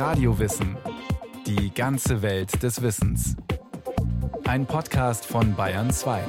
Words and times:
Radiowissen. 0.00 0.78
Die 1.46 1.74
ganze 1.74 2.22
Welt 2.22 2.62
des 2.62 2.80
Wissens. 2.80 3.36
Ein 4.44 4.64
Podcast 4.64 5.26
von 5.26 5.54
Bayern 5.54 5.90
2. 5.90 6.24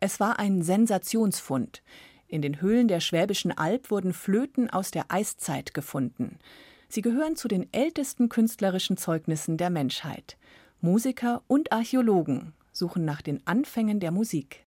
Es 0.00 0.18
war 0.18 0.38
ein 0.38 0.62
Sensationsfund. 0.62 1.82
In 2.28 2.40
den 2.40 2.62
Höhlen 2.62 2.88
der 2.88 3.00
Schwäbischen 3.00 3.52
Alb 3.52 3.90
wurden 3.90 4.14
Flöten 4.14 4.70
aus 4.70 4.90
der 4.90 5.04
Eiszeit 5.10 5.74
gefunden. 5.74 6.38
Sie 6.88 7.02
gehören 7.02 7.36
zu 7.36 7.46
den 7.46 7.70
ältesten 7.74 8.30
künstlerischen 8.30 8.96
Zeugnissen 8.96 9.58
der 9.58 9.68
Menschheit. 9.68 10.38
Musiker 10.80 11.42
und 11.46 11.72
Archäologen 11.72 12.54
suchen 12.72 13.04
nach 13.04 13.20
den 13.20 13.46
Anfängen 13.46 14.00
der 14.00 14.12
Musik. 14.12 14.64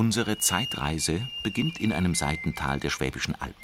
Unsere 0.00 0.38
Zeitreise 0.38 1.28
beginnt 1.42 1.78
in 1.78 1.92
einem 1.92 2.14
Seitental 2.14 2.80
der 2.80 2.88
Schwäbischen 2.88 3.34
Alb. 3.34 3.54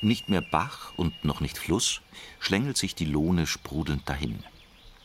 Nicht 0.00 0.28
mehr 0.28 0.40
Bach 0.40 0.92
und 0.96 1.24
noch 1.24 1.40
nicht 1.40 1.58
Fluss 1.58 2.00
schlängelt 2.38 2.76
sich 2.76 2.94
die 2.94 3.04
Lohne 3.04 3.44
sprudelnd 3.44 4.08
dahin. 4.08 4.44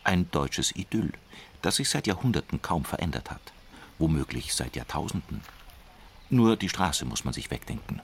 Ein 0.03 0.29
deutsches 0.29 0.75
Idyll, 0.75 1.11
das 1.63 1.77
sich 1.77 1.89
seit 1.89 2.05
Jahrhunderten 2.05 2.61
kaum 2.61 2.85
verändert 2.85 3.31
hat, 3.31 3.51
womöglich 3.97 4.53
seit 4.53 4.75
Jahrtausenden. 4.75 5.41
Nur 6.29 6.55
die 6.55 6.69
Straße 6.69 7.05
muss 7.05 7.25
man 7.25 7.33
sich 7.33 7.49
wegdenken. 7.49 8.03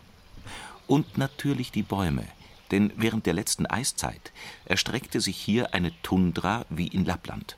Und 0.87 1.19
natürlich 1.19 1.71
die 1.71 1.83
Bäume, 1.83 2.25
denn 2.71 2.91
während 2.95 3.27
der 3.27 3.33
letzten 3.33 3.67
Eiszeit 3.67 4.31
erstreckte 4.65 5.21
sich 5.21 5.37
hier 5.37 5.75
eine 5.75 5.91
Tundra 6.01 6.65
wie 6.71 6.87
in 6.87 7.05
Lappland. 7.05 7.57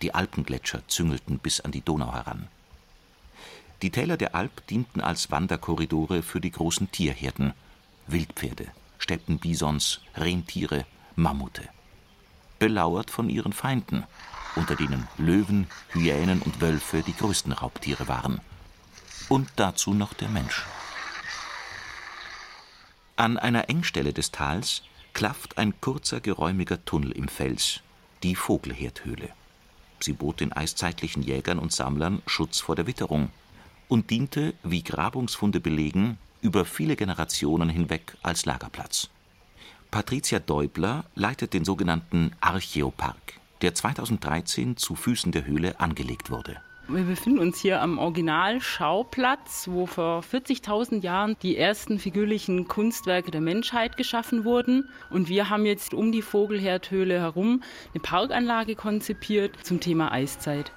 Die 0.00 0.14
Alpengletscher 0.14 0.88
züngelten 0.88 1.38
bis 1.38 1.60
an 1.60 1.72
die 1.72 1.82
Donau 1.82 2.14
heran. 2.14 2.48
Die 3.82 3.90
Täler 3.90 4.18
der 4.18 4.34
Alp 4.34 4.66
dienten 4.66 5.00
als 5.00 5.30
Wanderkorridore 5.30 6.22
für 6.22 6.40
die 6.40 6.50
großen 6.50 6.92
Tierherden: 6.92 7.54
Wildpferde, 8.06 8.66
Steppenbisons, 8.98 10.02
Rentiere, 10.14 10.84
Mammute. 11.16 11.66
Belauert 12.58 13.10
von 13.10 13.30
ihren 13.30 13.54
Feinden, 13.54 14.04
unter 14.54 14.76
denen 14.76 15.08
Löwen, 15.16 15.66
Hyänen 15.92 16.42
und 16.42 16.60
Wölfe 16.60 17.02
die 17.02 17.16
größten 17.16 17.52
Raubtiere 17.52 18.06
waren. 18.06 18.42
Und 19.30 19.48
dazu 19.56 19.94
noch 19.94 20.12
der 20.12 20.28
Mensch. 20.28 20.66
An 23.16 23.38
einer 23.38 23.70
Engstelle 23.70 24.12
des 24.12 24.30
Tals 24.30 24.82
klafft 25.14 25.56
ein 25.56 25.80
kurzer, 25.80 26.20
geräumiger 26.20 26.84
Tunnel 26.84 27.12
im 27.12 27.28
Fels, 27.28 27.80
die 28.22 28.34
Vogelherdhöhle. 28.34 29.30
Sie 30.00 30.12
bot 30.12 30.40
den 30.40 30.52
eiszeitlichen 30.52 31.22
Jägern 31.22 31.58
und 31.58 31.72
Sammlern 31.72 32.20
Schutz 32.26 32.60
vor 32.60 32.76
der 32.76 32.86
Witterung 32.86 33.30
und 33.90 34.10
diente, 34.10 34.54
wie 34.62 34.82
Grabungsfunde 34.82 35.60
belegen, 35.60 36.16
über 36.40 36.64
viele 36.64 36.96
Generationen 36.96 37.68
hinweg 37.68 38.16
als 38.22 38.46
Lagerplatz. 38.46 39.10
Patricia 39.90 40.38
Deubler 40.38 41.04
leitet 41.16 41.52
den 41.52 41.64
sogenannten 41.64 42.30
Archäopark, 42.40 43.34
der 43.60 43.74
2013 43.74 44.76
zu 44.76 44.94
Füßen 44.94 45.32
der 45.32 45.44
Höhle 45.44 45.80
angelegt 45.80 46.30
wurde. 46.30 46.56
Wir 46.88 47.04
befinden 47.04 47.38
uns 47.38 47.60
hier 47.60 47.82
am 47.82 47.98
Originalschauplatz, 47.98 49.68
wo 49.70 49.86
vor 49.86 50.22
40.000 50.22 51.02
Jahren 51.02 51.36
die 51.42 51.56
ersten 51.56 51.98
figürlichen 52.00 52.66
Kunstwerke 52.66 53.30
der 53.30 53.40
Menschheit 53.40 53.96
geschaffen 53.96 54.44
wurden. 54.44 54.88
Und 55.08 55.28
wir 55.28 55.50
haben 55.50 55.66
jetzt 55.66 55.94
um 55.94 56.10
die 56.10 56.22
Vogelherdhöhle 56.22 57.20
herum 57.20 57.62
eine 57.94 58.00
Parkanlage 58.00 58.74
konzipiert 58.74 59.56
zum 59.62 59.78
Thema 59.78 60.10
Eiszeit. 60.10 60.72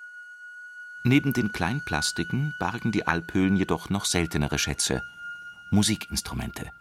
Neben 1.06 1.34
den 1.34 1.52
Kleinplastiken 1.52 2.56
bargen 2.60 2.94
die 2.94 3.06
Alphöhlen 3.06 3.58
jedoch 3.58 3.90
noch 3.90 4.06
seltenere 4.06 4.58
Schätze: 4.58 5.04
Musikinstrumente. 5.70 6.72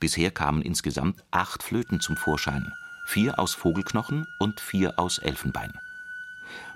Bisher 0.00 0.32
kamen 0.32 0.60
insgesamt 0.60 1.22
acht 1.30 1.62
Flöten 1.62 2.00
zum 2.00 2.16
Vorschein, 2.16 2.72
vier 3.06 3.38
aus 3.38 3.54
Vogelknochen 3.54 4.26
und 4.40 4.58
vier 4.58 4.98
aus 4.98 5.18
Elfenbein. 5.18 5.72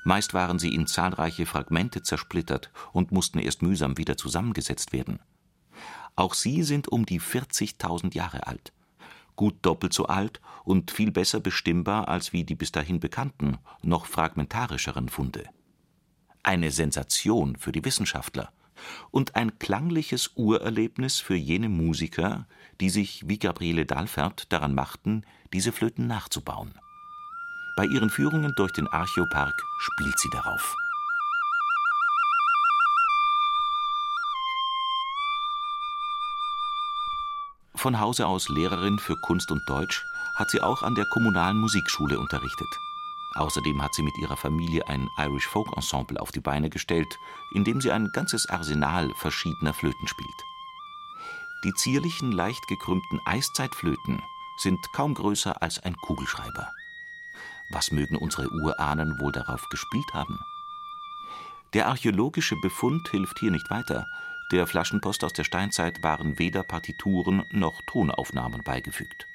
Meist 0.04 0.34
waren 0.34 0.60
sie 0.60 0.72
in 0.72 0.86
zahlreiche 0.86 1.46
Fragmente 1.46 2.04
zersplittert 2.04 2.70
und 2.92 3.10
mussten 3.10 3.40
erst 3.40 3.62
mühsam 3.62 3.98
wieder 3.98 4.16
zusammengesetzt 4.16 4.92
werden. 4.92 5.18
Auch 6.14 6.34
sie 6.34 6.62
sind 6.62 6.86
um 6.86 7.06
die 7.06 7.20
40.000 7.20 8.14
Jahre 8.14 8.46
alt, 8.46 8.72
gut 9.34 9.56
doppelt 9.62 9.94
so 9.94 10.06
alt 10.06 10.40
und 10.62 10.92
viel 10.92 11.10
besser 11.10 11.40
bestimmbar 11.40 12.06
als 12.06 12.32
wie 12.32 12.44
die 12.44 12.54
bis 12.54 12.70
dahin 12.70 13.00
bekannten, 13.00 13.58
noch 13.82 14.06
fragmentarischeren 14.06 15.08
Funde 15.08 15.50
eine 16.42 16.70
Sensation 16.70 17.56
für 17.56 17.72
die 17.72 17.84
Wissenschaftler 17.84 18.52
und 19.10 19.36
ein 19.36 19.58
klangliches 19.58 20.32
Urerlebnis 20.34 21.20
für 21.20 21.36
jene 21.36 21.68
Musiker, 21.68 22.46
die 22.80 22.90
sich 22.90 23.28
wie 23.28 23.38
Gabriele 23.38 23.86
Dalfert 23.86 24.52
daran 24.52 24.74
machten, 24.74 25.24
diese 25.52 25.72
Flöten 25.72 26.06
nachzubauen. 26.06 26.74
Bei 27.76 27.84
ihren 27.84 28.10
Führungen 28.10 28.52
durch 28.56 28.72
den 28.72 28.88
Archäopark 28.88 29.54
spielt 29.78 30.18
sie 30.18 30.28
darauf. 30.30 30.76
Von 37.74 37.98
Hause 37.98 38.26
aus 38.26 38.48
Lehrerin 38.48 38.98
für 38.98 39.16
Kunst 39.16 39.50
und 39.50 39.68
Deutsch 39.68 40.04
hat 40.36 40.50
sie 40.50 40.60
auch 40.60 40.82
an 40.82 40.94
der 40.94 41.04
kommunalen 41.06 41.58
Musikschule 41.58 42.18
unterrichtet. 42.18 42.68
Außerdem 43.34 43.82
hat 43.82 43.94
sie 43.94 44.02
mit 44.02 44.16
ihrer 44.18 44.36
Familie 44.36 44.86
ein 44.88 45.08
Irish 45.18 45.46
Folk 45.46 45.74
Ensemble 45.74 46.20
auf 46.20 46.32
die 46.32 46.40
Beine 46.40 46.68
gestellt, 46.68 47.18
in 47.54 47.64
dem 47.64 47.80
sie 47.80 47.90
ein 47.90 48.10
ganzes 48.12 48.48
Arsenal 48.48 49.10
verschiedener 49.16 49.72
Flöten 49.72 50.06
spielt. 50.06 50.28
Die 51.64 51.72
zierlichen, 51.74 52.32
leicht 52.32 52.66
gekrümmten 52.66 53.20
Eiszeitflöten 53.24 54.20
sind 54.58 54.78
kaum 54.92 55.14
größer 55.14 55.62
als 55.62 55.78
ein 55.78 55.96
Kugelschreiber. 55.96 56.68
Was 57.70 57.90
mögen 57.90 58.16
unsere 58.16 58.50
Urahnen 58.50 59.18
wohl 59.18 59.32
darauf 59.32 59.66
gespielt 59.70 60.12
haben? 60.12 60.38
Der 61.72 61.86
archäologische 61.86 62.56
Befund 62.56 63.08
hilft 63.08 63.38
hier 63.38 63.50
nicht 63.50 63.70
weiter. 63.70 64.06
Der 64.50 64.66
Flaschenpost 64.66 65.24
aus 65.24 65.32
der 65.32 65.44
Steinzeit 65.44 66.02
waren 66.02 66.38
weder 66.38 66.62
Partituren 66.64 67.44
noch 67.52 67.80
Tonaufnahmen 67.86 68.62
beigefügt. 68.62 69.26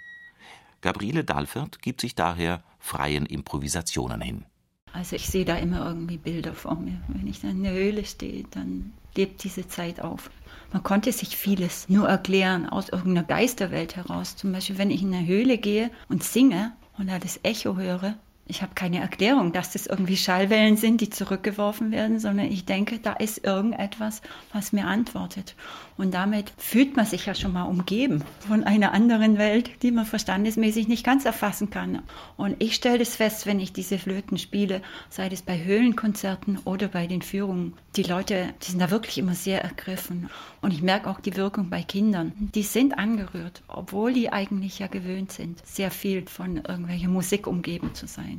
Gabriele 0.81 1.23
Dahlfert 1.23 1.81
gibt 1.81 2.01
sich 2.01 2.13
daher 2.13 2.63
freien 2.87 3.25
Improvisationen 3.25 4.21
hin. 4.21 4.45
Also 4.93 5.15
ich 5.15 5.27
sehe 5.27 5.45
da 5.45 5.57
immer 5.57 5.85
irgendwie 5.85 6.17
Bilder 6.17 6.53
vor 6.53 6.75
mir. 6.75 6.99
Wenn 7.09 7.27
ich 7.27 7.41
dann 7.41 7.51
in 7.51 7.63
der 7.63 7.73
Höhle 7.73 8.05
stehe, 8.05 8.45
dann 8.51 8.93
lebt 9.15 9.43
diese 9.43 9.67
Zeit 9.67 9.99
auf. 9.99 10.29
Man 10.71 10.83
konnte 10.83 11.11
sich 11.11 11.35
vieles 11.35 11.89
nur 11.89 12.07
erklären 12.07 12.67
aus 12.67 12.89
irgendeiner 12.89 13.27
Geisterwelt 13.27 13.95
heraus. 13.95 14.35
Zum 14.35 14.53
Beispiel, 14.53 14.77
wenn 14.77 14.91
ich 14.91 15.01
in 15.01 15.13
eine 15.13 15.27
Höhle 15.27 15.57
gehe 15.57 15.91
und 16.09 16.23
singe 16.23 16.73
und 16.97 17.09
da 17.09 17.19
das 17.19 17.39
Echo 17.43 17.75
höre, 17.75 18.15
ich 18.47 18.61
habe 18.61 18.73
keine 18.75 18.99
Erklärung, 18.99 19.51
dass 19.51 19.71
das 19.73 19.87
irgendwie 19.87 20.17
Schallwellen 20.17 20.77
sind, 20.77 21.01
die 21.01 21.09
zurückgeworfen 21.09 21.91
werden, 21.91 22.19
sondern 22.19 22.47
ich 22.47 22.65
denke, 22.65 22.99
da 22.99 23.13
ist 23.13 23.45
irgendetwas, 23.45 24.21
was 24.53 24.71
mir 24.71 24.85
antwortet. 24.85 25.55
Und 25.97 26.13
damit 26.13 26.53
fühlt 26.57 26.95
man 26.95 27.05
sich 27.05 27.25
ja 27.25 27.33
schon 27.33 27.53
mal 27.53 27.63
umgeben 27.63 28.23
von 28.47 28.63
einer 28.63 28.93
anderen 28.93 29.37
Welt, 29.37 29.71
die 29.81 29.91
man 29.91 30.05
verstandesmäßig 30.05 30.87
nicht 30.87 31.03
ganz 31.03 31.25
erfassen 31.25 31.69
kann. 31.69 32.03
Und 32.37 32.55
ich 32.59 32.75
stelle 32.75 32.99
das 32.99 33.15
fest, 33.15 33.45
wenn 33.45 33.59
ich 33.59 33.73
diese 33.73 33.97
Flöten 33.97 34.37
spiele, 34.37 34.81
sei 35.09 35.27
es 35.27 35.41
bei 35.41 35.63
Höhlenkonzerten 35.63 36.59
oder 36.65 36.87
bei 36.87 37.07
den 37.07 37.21
Führungen. 37.21 37.73
Die 37.95 38.03
Leute, 38.03 38.53
die 38.61 38.71
sind 38.71 38.79
da 38.79 38.91
wirklich 38.91 39.17
immer 39.17 39.33
sehr 39.33 39.63
ergriffen. 39.63 40.29
Und 40.61 40.71
ich 40.71 40.83
merke 40.83 41.09
auch 41.09 41.19
die 41.19 41.35
Wirkung 41.35 41.69
bei 41.69 41.81
Kindern. 41.81 42.31
Die 42.53 42.63
sind 42.63 42.97
angerührt, 42.97 43.63
obwohl 43.67 44.13
die 44.13 44.31
eigentlich 44.31 44.79
ja 44.79 44.87
gewöhnt 44.87 45.31
sind, 45.31 45.65
sehr 45.65 45.89
viel 45.89 46.27
von 46.27 46.57
irgendwelcher 46.57 47.09
Musik 47.09 47.47
umgeben 47.47 47.95
zu 47.95 48.05
sein. 48.05 48.36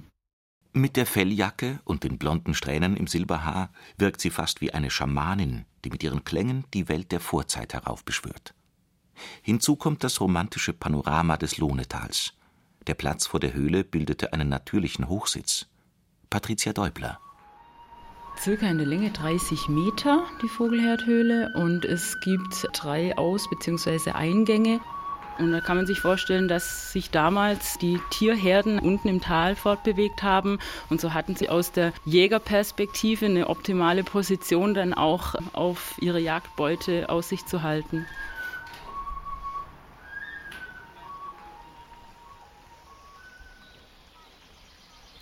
Mit 0.79 0.97
der 0.97 1.07
Felljacke 1.07 1.81
und 1.83 2.05
den 2.05 2.19
blonden 2.19 2.55
Strähnen 2.55 2.97
im 2.97 3.09
Silberhaar 3.09 3.71
wirkt 3.97 4.21
sie 4.21 4.31
fast 4.31 4.61
wie 4.61 4.73
eine 4.73 4.93
Schamanin, 4.93 5.65
die 5.85 5.91
mit 5.91 6.05
ihren 6.05 6.23
Klängen 6.23 6.67
die 6.73 6.89
Welt 6.89 7.11
der 7.11 7.19
Vorzeit 7.19 7.75
heraufbeschwört. 7.75 8.55
Hinzu 9.43 9.75
kommt 9.75 10.05
das 10.05 10.21
romantische 10.21 10.73
Panorama 10.73 11.37
des 11.37 11.59
Lohnetals. 11.59 12.33
Der 12.87 12.95
Platz 12.95 13.27
vor 13.27 13.41
der 13.41 13.55
Höhle 13.55 13.83
bildete 13.83 14.33
einen 14.33 14.49
natürlichen 14.49 15.09
Hochsitz. 15.09 15.67
Patricia 16.31 16.73
Deubler. 16.73 17.19
Circa 18.39 18.69
in 18.69 18.79
der 18.79 18.87
Länge 18.87 19.11
30 19.11 19.69
Meter, 19.69 20.27
die 20.45 20.49
Vogelherdhöhle, 20.49 21.55
und 21.57 21.87
es 21.87 22.15
gibt 22.21 22.69
drei 22.73 23.19
Aus- 23.19 23.51
bzw. 23.51 24.13
Eingänge 24.13 24.79
Und 25.39 25.53
da 25.53 25.61
kann 25.61 25.77
man 25.77 25.87
sich 25.87 26.01
vorstellen, 26.01 26.49
dass 26.49 26.93
sich 26.93 27.11
damals 27.11 27.79
die 27.79 28.01
Tierherden 28.11 28.81
unten 28.81 29.09
im 29.09 29.21
Tal 29.21 29.55
fortbewegt 29.55 30.23
haben. 30.23 30.59
Und 30.91 31.01
so 31.01 31.15
hatten 31.15 31.37
sie 31.37 31.49
aus 31.49 31.71
der 31.71 31.93
Jägerperspektive 32.05 33.27
eine 33.27 33.49
optimale 33.49 34.03
Position, 34.03 34.75
dann 34.75 34.95
auch 34.95 35.37
auf 35.53 35.95
ihre 36.01 36.19
Jagdbeute 36.19 37.09
aus 37.09 37.29
sich 37.29 37.47
zu 37.47 37.63
halten. 37.63 38.05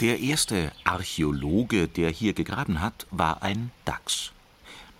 Der 0.01 0.21
erste 0.21 0.73
Archäologe, 0.85 1.89
der 1.89 2.11
hier 2.11 2.35
gegraben 2.35 2.83
hat, 2.83 3.07
war 3.11 3.43
ein 3.43 3.71
Dachs. 3.87 4.33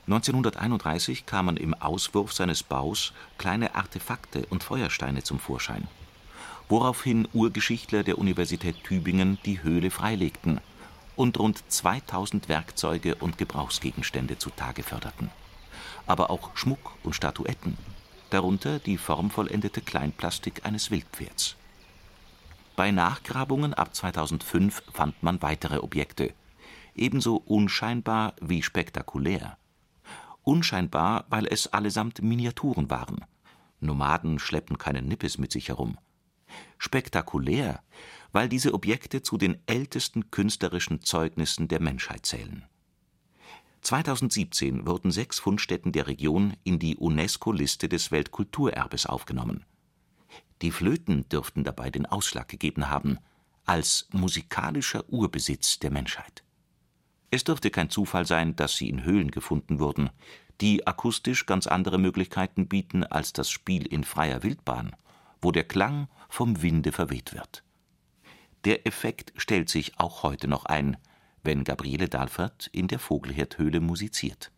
1931 0.07 1.27
kamen 1.27 1.57
im 1.57 1.75
Auswurf 1.75 2.33
seines 2.33 2.63
Baus 2.63 3.13
kleine 3.39 3.75
Artefakte 3.75 4.47
und 4.51 4.63
Feuersteine 4.63 5.25
zum 5.25 5.41
Vorschein, 5.41 5.89
woraufhin 6.69 7.27
Urgeschichtler 7.33 8.05
der 8.05 8.19
Universität 8.19 8.85
Tübingen 8.85 9.39
die 9.45 9.65
Höhle 9.65 9.91
freilegten 9.91 10.61
und 11.17 11.41
rund 11.41 11.61
2000 11.69 12.49
Werkzeuge 12.49 13.17
und 13.17 13.37
Gebrauchsgegenstände 13.37 14.39
zutage 14.39 14.85
förderten. 14.85 15.31
Aber 16.07 16.31
auch 16.31 16.57
Schmuck 16.57 16.93
und 17.03 17.17
Statuetten, 17.17 17.77
darunter 18.31 18.79
die 18.79 18.99
formvollendete 18.99 19.81
Kleinplastik 19.81 20.65
eines 20.65 20.93
Wildpferds. 20.93 21.57
Bei 22.77 22.93
Nachgrabungen 22.93 23.75
ab 23.75 23.93
2005 23.93 24.85
fand 24.93 25.21
man 25.23 25.43
weitere 25.43 25.79
Objekte, 25.79 26.33
ebenso 26.95 27.43
unscheinbar 27.45 28.35
wie 28.41 28.63
spektakulär. 28.63 29.57
Unscheinbar, 30.47 31.27
weil 31.29 31.47
es 31.47 31.67
allesamt 31.73 32.23
Miniaturen 32.23 32.89
waren. 32.89 33.25
Nomaden 33.81 34.39
schleppen 34.39 34.79
keinen 34.79 35.09
Nippes 35.09 35.39
mit 35.39 35.53
sich 35.53 35.69
herum. 35.69 35.99
Spektakulär, 36.79 37.83
weil 38.33 38.49
diese 38.49 38.73
Objekte 38.73 39.23
zu 39.23 39.37
den 39.37 39.59
ältesten 39.67 40.31
künstlerischen 40.31 41.03
Zeugnissen 41.03 41.69
der 41.69 41.83
Menschheit 41.83 42.25
zählen. 42.25 42.65
2017 43.83 44.87
wurden 44.87 45.11
sechs 45.11 45.39
Fundstätten 45.39 45.93
der 45.93 46.07
Region 46.07 46.55
in 46.65 46.79
die 46.79 46.97
UNESCO-Liste 46.97 47.89
des 47.89 48.11
Weltkulturerbes 48.11 49.07
aufgenommen 49.07 49.65
die 50.63 50.71
Flöten 50.71 51.29
dürften 51.29 51.65
dabei 51.65 51.91
den 51.91 52.07
Ausschlag 52.07 52.49
gegeben 52.49 52.89
haben, 52.89 53.19
als 53.65 54.09
musikalischer 54.13 55.05
Urbesitz 55.09 55.79
der 55.79 55.91
Menschheit. 55.91 56.45
Es 57.31 57.45
dürfte 57.45 57.71
kein 57.71 57.91
Zufall 57.91 58.27
sein, 58.27 58.57
dass 58.57 58.77
sie 58.77 58.89
in 58.89 59.05
Höhlen 59.05 59.31
gefunden 59.31 59.79
wurden, 59.79 60.11
die 60.61 60.87
akustisch 60.87 61.47
ganz 61.47 61.67
andere 61.67 61.99
Möglichkeiten 61.99 62.69
bieten 62.69 63.05
als 63.05 63.33
das 63.33 63.51
Spiel 63.51 63.87
in 63.87 64.05
freier 64.05 64.43
Wildbahn, 64.43 64.95
wo 65.41 65.53
der 65.53 65.65
Klang 65.65 66.09
vom 66.29 66.63
Winde 66.63 66.93
verweht 66.93 67.35
wird. 67.35 67.63
Der 68.65 68.87
Effekt 68.87 69.33
stellt 69.37 69.69
sich 69.69 69.99
auch 69.99 70.23
heute 70.23 70.49
noch 70.49 70.65
ein, 70.65 70.97
wenn 71.43 71.65
Gabriele 71.65 72.09
Dalfert 72.09 72.69
in 72.73 72.89
der 72.89 72.99
Vogelherdhöhle 72.99 73.81
musiziert. 73.81 74.51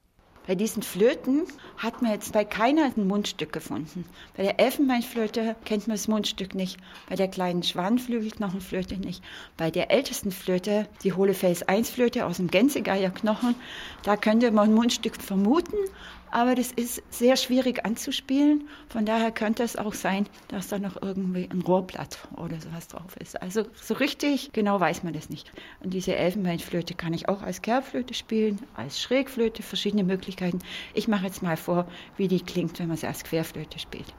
Bei 0.49 0.55
diesen 0.55 0.83
Flöten 0.83 1.43
hat 1.77 2.00
man 2.00 2.11
jetzt 2.11 2.33
bei 2.33 2.43
keiner 2.43 2.85
ein 2.97 3.06
Mundstück 3.06 3.53
gefunden. 3.53 4.06
Bei 4.35 4.45
der 4.45 4.59
Elfenbeinflöte 4.59 5.56
kennt 5.67 5.87
man 5.87 5.99
das 5.99 6.09
Mundstück 6.09 6.55
nicht. 6.55 6.79
Bei 7.06 7.17
der 7.17 7.29
kleinen 7.29 7.62
Schwanenflügelknochenflöte 7.62 8.97
nicht. 8.97 9.23
Bei 9.59 9.71
der 9.71 9.91
ältesten 9.91 10.33
Flöte, 10.33 10.89
die 11.05 11.12
Hohlefels 11.12 11.65
1 11.65 11.91
Flöte 11.91 12.25
aus 12.25 12.39
dem 12.39 12.49
Gänsegeierknochen, 12.49 13.56
da 14.05 14.17
könnte 14.17 14.50
man 14.50 14.71
ein 14.71 14.75
Mundstück 14.75 15.21
vermuten, 15.21 15.77
aber 16.31 16.55
das 16.55 16.73
ist 16.73 17.03
sehr 17.11 17.37
schwierig 17.37 17.85
anzuspielen. 17.85 18.69
Von 18.89 19.05
daher 19.05 19.31
könnte 19.31 19.63
es 19.63 19.77
auch 19.77 19.95
sein, 19.95 20.29
dass 20.49 20.69
da 20.69 20.79
noch 20.79 21.01
irgendwie 21.01 21.49
ein 21.51 21.63
Rohrblatt 21.63 22.19
oder 22.37 22.61
sowas 22.61 22.89
drauf 22.89 23.17
ist. 23.17 23.41
Also 23.41 23.65
so 23.75 23.95
richtig 23.95 24.53
genau 24.53 24.81
weiß 24.81 25.03
man 25.03 25.13
das 25.13 25.31
nicht. 25.31 25.53
Und 25.81 25.95
diese 25.95 26.15
Elfenbeinflöte 26.15 26.95
kann 26.95 27.13
ich 27.13 27.29
auch 27.29 27.43
als 27.43 27.63
Kerbflöte 27.63 28.15
spielen, 28.15 28.61
als 28.75 29.01
Schrägflöte, 29.01 29.63
verschiedene 29.63 30.05
Möglichkeiten. 30.05 30.59
Ich 30.95 31.09
mache 31.09 31.27
jetzt 31.27 31.43
mal 31.43 31.57
vor, 31.57 31.87
wie 32.17 32.29
die 32.29 32.41
klingt, 32.41 32.79
wenn 32.79 32.89
man 32.89 32.97
sie 32.97 33.07
als 33.07 33.25
Querflöte 33.25 33.79
spielt. 33.79 34.15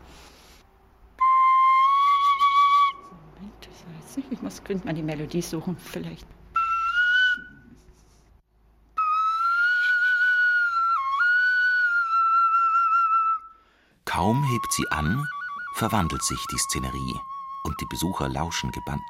Ich 4.32 4.42
muss 4.42 4.62
mal 4.84 4.94
die 4.94 5.04
Melodie 5.04 5.42
suchen, 5.42 5.78
vielleicht. 5.78 6.26
Kaum 14.20 14.44
hebt 14.44 14.74
sie 14.74 14.86
an, 14.92 15.26
verwandelt 15.76 16.22
sich 16.24 16.46
die 16.52 16.58
Szenerie 16.58 17.22
und 17.64 17.80
die 17.80 17.86
Besucher 17.86 18.28
lauschen 18.28 18.70
gebannt. 18.70 19.02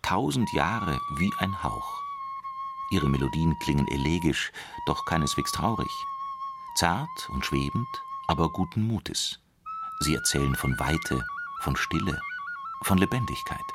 Tausend 0.00 0.54
Jahre 0.54 0.98
wie 1.16 1.30
ein 1.36 1.62
Hauch. 1.62 2.00
Ihre 2.90 3.10
Melodien 3.10 3.58
klingen 3.58 3.86
elegisch, 3.88 4.52
doch 4.86 5.04
keineswegs 5.04 5.52
traurig. 5.52 5.92
Zart 6.76 7.28
und 7.28 7.44
schwebend, 7.44 7.86
aber 8.26 8.48
guten 8.48 8.86
Mutes. 8.86 9.38
Sie 10.00 10.14
erzählen 10.14 10.54
von 10.54 10.78
Weite, 10.78 11.22
von 11.60 11.76
Stille, 11.76 12.18
von 12.84 12.96
Lebendigkeit. 12.96 13.66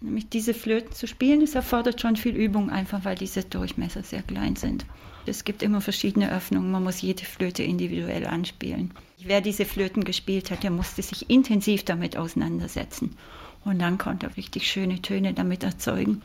Nämlich 0.00 0.30
diese 0.30 0.54
Flöten 0.54 0.92
zu 0.92 1.06
spielen, 1.06 1.40
das 1.40 1.54
erfordert 1.54 2.00
schon 2.00 2.16
viel 2.16 2.34
Übung, 2.34 2.70
einfach 2.70 3.04
weil 3.04 3.16
diese 3.16 3.44
Durchmesser 3.44 4.02
sehr 4.02 4.22
klein 4.22 4.56
sind. 4.56 4.86
Es 5.26 5.44
gibt 5.44 5.62
immer 5.62 5.82
verschiedene 5.82 6.32
Öffnungen, 6.32 6.70
man 6.70 6.82
muss 6.82 7.02
jede 7.02 7.24
Flöte 7.24 7.62
individuell 7.62 8.26
anspielen. 8.26 8.92
Wer 9.18 9.42
diese 9.42 9.66
Flöten 9.66 10.02
gespielt 10.02 10.50
hat, 10.50 10.62
der 10.62 10.70
musste 10.70 11.02
sich 11.02 11.28
intensiv 11.28 11.84
damit 11.84 12.16
auseinandersetzen. 12.16 13.16
Und 13.64 13.78
dann 13.80 13.98
konnte 13.98 14.26
er 14.26 14.36
richtig 14.38 14.70
schöne 14.70 15.02
Töne 15.02 15.34
damit 15.34 15.62
erzeugen. 15.64 16.22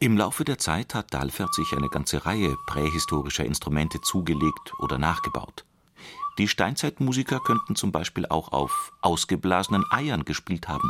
Im 0.00 0.16
Laufe 0.16 0.44
der 0.44 0.58
Zeit 0.58 0.94
hat 0.94 1.12
Dalfert 1.12 1.52
sich 1.52 1.72
eine 1.76 1.88
ganze 1.88 2.24
Reihe 2.24 2.56
prähistorischer 2.66 3.44
Instrumente 3.44 4.00
zugelegt 4.00 4.72
oder 4.78 4.96
nachgebaut. 4.96 5.64
Die 6.38 6.46
Steinzeitmusiker 6.46 7.40
könnten 7.40 7.74
zum 7.74 7.90
Beispiel 7.90 8.24
auch 8.26 8.52
auf 8.52 8.92
ausgeblasenen 9.00 9.84
Eiern 9.90 10.24
gespielt 10.24 10.68
haben. 10.68 10.88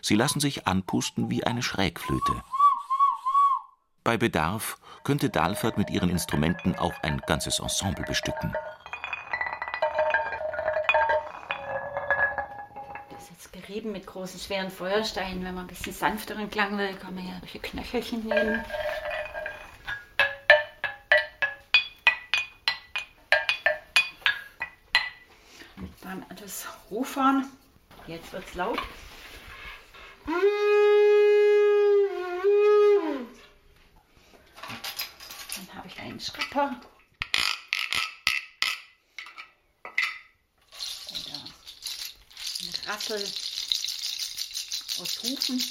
Sie 0.00 0.14
lassen 0.14 0.38
sich 0.38 0.68
anpusten 0.68 1.28
wie 1.28 1.42
eine 1.42 1.62
Schrägflöte. 1.62 2.44
Bei 4.04 4.16
Bedarf 4.16 4.78
könnte 5.02 5.28
Dalfert 5.28 5.76
mit 5.76 5.90
ihren 5.90 6.08
Instrumenten 6.08 6.76
auch 6.76 6.94
ein 7.02 7.20
ganzes 7.26 7.58
Ensemble 7.58 8.04
bestücken. 8.04 8.54
Das 13.10 13.22
ist 13.24 13.30
jetzt 13.30 13.52
gerieben 13.52 13.90
mit 13.90 14.06
großen, 14.06 14.38
schweren 14.38 14.70
Feuersteinen. 14.70 15.44
Wenn 15.44 15.56
man 15.56 15.64
ein 15.64 15.68
bisschen 15.68 15.92
sanfteren 15.92 16.48
Klang 16.48 16.78
will, 16.78 16.94
kann 16.94 17.16
man 17.16 17.26
ja 17.26 17.34
solche 17.40 17.58
Knöchelchen 17.58 18.24
nehmen. 18.24 18.64
Dann 26.28 26.36
das 26.38 26.66
Rufhorn. 26.90 27.50
Jetzt 28.06 28.32
wird 28.32 28.46
es 28.46 28.54
laut. 28.54 28.78
einen 36.16 36.20
Schrapper. 36.20 36.80
Oder 41.10 41.44
eine 42.62 42.88
Rassel 42.88 43.22
aus 44.98 45.22
Hufen, 45.22 45.62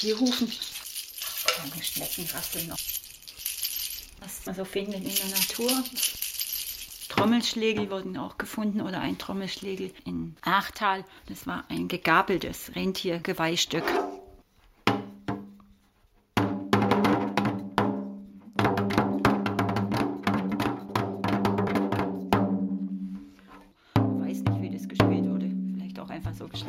Tierhufen. 0.00 0.52
Eine 1.62 1.84
Schneckenrassel 1.84 2.64
noch. 2.64 2.78
Was 4.20 4.46
man 4.46 4.54
so 4.54 4.64
findet 4.64 5.04
in 5.04 5.14
der 5.14 5.26
Natur. 5.26 5.84
Trommelschlägel 7.16 7.90
wurden 7.90 8.18
auch 8.18 8.36
gefunden 8.36 8.82
oder 8.82 9.00
ein 9.00 9.16
Trommelschlägel 9.16 9.90
in 10.04 10.36
Achtal. 10.42 11.04
Das 11.28 11.46
war 11.46 11.64
ein 11.68 11.88
gegabeltes 11.88 12.76
Rentiergeweihstück. 12.76 13.84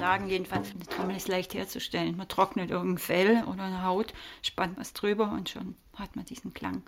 geschlagen. 0.08 0.30
Jedenfalls, 0.30 0.72
eine 0.72 0.86
Trommel 0.86 1.16
ist 1.16 1.28
leicht 1.28 1.54
herzustellen. 1.54 2.18
Man 2.18 2.28
trocknet 2.28 2.72
irgendein 2.72 2.98
Fell 2.98 3.44
oder 3.46 3.64
eine 3.64 3.84
Haut, 3.84 4.14
spannt 4.42 4.78
was 4.78 4.94
drüber 4.94 5.32
und 5.32 5.50
schon 5.50 5.76
hat 5.96 6.16
man 6.16 6.26
diesen 6.26 6.54
Klang. 6.54 6.84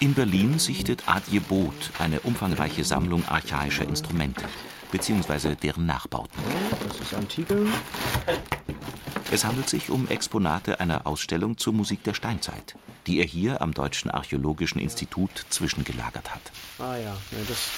In 0.00 0.12
Berlin 0.12 0.58
sichtet 0.58 1.08
Adje 1.08 1.40
Both 1.40 1.90
eine 1.98 2.20
umfangreiche 2.20 2.84
Sammlung 2.84 3.26
archaischer 3.26 3.84
Instrumente 3.88 4.44
bzw. 4.92 5.54
deren 5.54 5.86
Nachbauten. 5.86 6.42
Das 6.86 7.00
ist 7.00 7.14
Antike. 7.14 7.66
Es 9.30 9.44
handelt 9.44 9.68
sich 9.68 9.90
um 9.90 10.06
Exponate 10.08 10.78
einer 10.78 11.06
Ausstellung 11.06 11.56
zur 11.56 11.72
Musik 11.72 12.04
der 12.04 12.14
Steinzeit, 12.14 12.76
die 13.06 13.18
er 13.18 13.24
hier 13.24 13.62
am 13.62 13.72
Deutschen 13.72 14.10
Archäologischen 14.10 14.80
Institut 14.80 15.46
zwischengelagert 15.48 16.34
hat. 16.34 16.52
Ah 16.78 16.96
ja, 16.96 17.16
ja 17.32 17.38
das, 17.48 17.70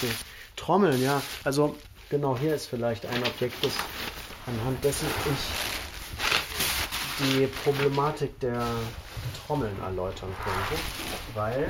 das 0.00 0.10
Trommeln, 0.56 1.02
ja. 1.02 1.22
Also 1.44 1.76
genau 2.08 2.38
hier 2.38 2.54
ist 2.54 2.66
vielleicht 2.66 3.06
ein 3.06 3.22
Objekt, 3.22 3.62
das 3.64 3.72
anhand 4.46 4.82
dessen 4.82 5.06
ich 5.26 5.69
die 7.20 7.46
Problematik 7.64 8.38
der 8.40 8.62
Trommeln 9.46 9.76
erläutern 9.82 10.30
könnte, 10.44 10.82
weil 11.34 11.68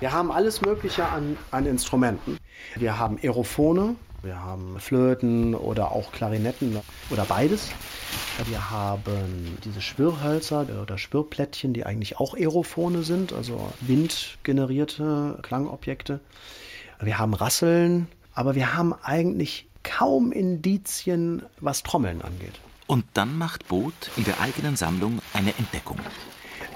wir 0.00 0.12
haben 0.12 0.32
alles 0.32 0.60
Mögliche 0.62 1.04
an, 1.04 1.36
an 1.52 1.66
Instrumenten. 1.66 2.38
Wir 2.74 2.98
haben 2.98 3.18
Aerophone, 3.22 3.96
wir 4.22 4.42
haben 4.42 4.80
Flöten 4.80 5.54
oder 5.54 5.92
auch 5.92 6.10
Klarinetten 6.10 6.80
oder 7.10 7.24
beides. 7.24 7.70
Wir 8.46 8.70
haben 8.70 9.58
diese 9.64 9.80
Schwirrhölzer 9.80 10.66
oder 10.82 10.98
Schwirrplättchen, 10.98 11.72
die 11.72 11.86
eigentlich 11.86 12.18
auch 12.18 12.34
Aerophone 12.34 13.04
sind, 13.04 13.32
also 13.32 13.72
windgenerierte 13.80 15.38
Klangobjekte. 15.42 16.20
Wir 17.00 17.18
haben 17.18 17.34
Rasseln, 17.34 18.08
aber 18.34 18.54
wir 18.54 18.74
haben 18.74 18.94
eigentlich 19.02 19.66
kaum 19.82 20.32
Indizien, 20.32 21.42
was 21.60 21.82
Trommeln 21.82 22.22
angeht. 22.22 22.58
Und 22.86 23.04
dann 23.14 23.38
macht 23.38 23.68
Boot 23.68 24.10
in 24.16 24.24
der 24.24 24.40
eigenen 24.40 24.76
Sammlung 24.76 25.20
eine 25.32 25.56
Entdeckung. 25.56 25.98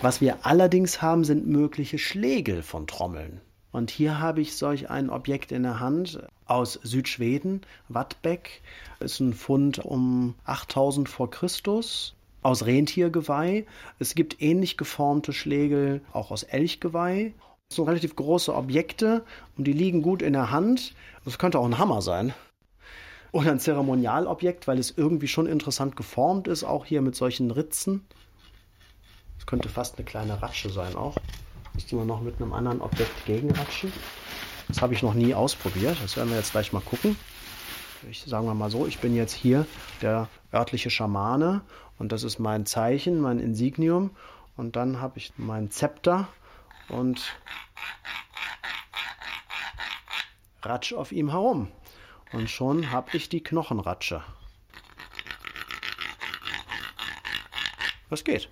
Was 0.02 0.20
wir 0.20 0.46
allerdings 0.46 1.02
haben, 1.02 1.24
sind 1.24 1.46
mögliche 1.46 1.98
Schlägel 1.98 2.62
von 2.62 2.86
Trommeln. 2.86 3.40
Und 3.72 3.90
hier 3.90 4.20
habe 4.20 4.40
ich 4.40 4.56
solch 4.56 4.88
ein 4.88 5.10
Objekt 5.10 5.52
in 5.52 5.62
der 5.62 5.80
Hand 5.80 6.20
aus 6.46 6.80
Südschweden. 6.82 7.60
Wattbeck 7.88 8.62
ist 9.00 9.20
ein 9.20 9.34
Fund 9.34 9.78
um 9.78 10.34
8000 10.44 11.08
vor 11.08 11.30
Christus 11.30 12.14
aus 12.42 12.64
Rentiergeweih. 12.64 13.66
Es 13.98 14.14
gibt 14.14 14.40
ähnlich 14.40 14.76
geformte 14.76 15.32
Schlägel 15.32 16.00
auch 16.12 16.30
aus 16.30 16.42
Elchgeweih. 16.42 17.34
Das 17.68 17.76
sind 17.76 17.88
relativ 17.88 18.16
große 18.16 18.54
Objekte 18.54 19.24
und 19.58 19.66
die 19.66 19.72
liegen 19.72 20.00
gut 20.00 20.22
in 20.22 20.32
der 20.32 20.50
Hand. 20.50 20.94
Das 21.24 21.38
könnte 21.38 21.58
auch 21.58 21.66
ein 21.66 21.78
Hammer 21.78 22.00
sein. 22.00 22.32
Oder 23.32 23.50
ein 23.50 23.60
Zeremonialobjekt, 23.60 24.66
weil 24.66 24.78
es 24.78 24.94
irgendwie 24.96 25.28
schon 25.28 25.46
interessant 25.46 25.96
geformt 25.96 26.48
ist, 26.48 26.64
auch 26.64 26.84
hier 26.84 27.02
mit 27.02 27.16
solchen 27.16 27.50
Ritzen. 27.50 28.06
Das 29.36 29.46
könnte 29.46 29.68
fast 29.68 29.96
eine 29.96 30.04
kleine 30.04 30.42
Ratsche 30.42 30.70
sein 30.70 30.96
auch. 30.96 31.16
Müsste 31.74 31.96
man 31.96 32.06
noch 32.06 32.20
mit 32.20 32.36
einem 32.40 32.52
anderen 32.52 32.80
Objekt 32.80 33.26
gegenratschen. 33.26 33.92
Das 34.68 34.82
habe 34.82 34.94
ich 34.94 35.02
noch 35.02 35.14
nie 35.14 35.34
ausprobiert. 35.34 35.96
Das 36.02 36.16
werden 36.16 36.30
wir 36.30 36.36
jetzt 36.36 36.52
gleich 36.52 36.72
mal 36.72 36.80
gucken. 36.80 37.16
Ich 38.10 38.22
sagen 38.22 38.46
wir 38.46 38.54
mal 38.54 38.70
so, 38.70 38.86
ich 38.86 38.98
bin 38.98 39.14
jetzt 39.14 39.32
hier 39.32 39.66
der 40.02 40.28
örtliche 40.52 40.90
Schamane 40.90 41.62
und 41.98 42.12
das 42.12 42.22
ist 42.22 42.38
mein 42.38 42.66
Zeichen, 42.66 43.20
mein 43.20 43.38
Insignium. 43.38 44.10
Und 44.56 44.76
dann 44.76 45.00
habe 45.00 45.18
ich 45.18 45.32
mein 45.36 45.70
Zepter 45.70 46.28
und 46.88 47.36
ratsch 50.62 50.92
auf 50.92 51.12
ihm 51.12 51.30
herum. 51.30 51.68
Und 52.32 52.50
schon 52.50 52.90
habe 52.90 53.16
ich 53.16 53.28
die 53.28 53.42
Knochenratsche. 53.42 54.22
Das 58.10 58.24
geht. 58.24 58.48